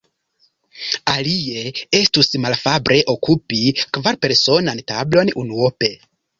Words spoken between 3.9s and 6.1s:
kvarpersonan tablon unuope.